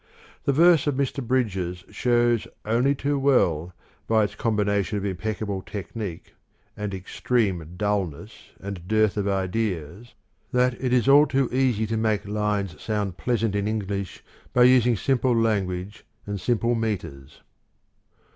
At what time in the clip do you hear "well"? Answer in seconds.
3.19-3.71